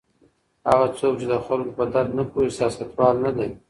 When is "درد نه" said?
1.93-2.23